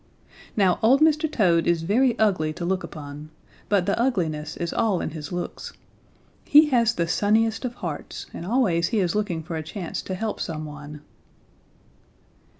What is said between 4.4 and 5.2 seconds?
is all in